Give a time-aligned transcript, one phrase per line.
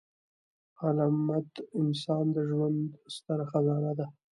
[0.81, 1.51] علمد
[1.81, 2.79] انسان د ژوند
[3.15, 4.05] ستره خزانه ده.